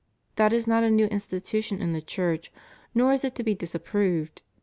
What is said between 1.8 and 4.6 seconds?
the Church, nor is it to be disapproved.